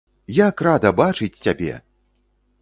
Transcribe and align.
Як 0.35 0.63
рада 0.67 0.91
бачыць 1.01 1.41
цябе! 1.49 1.77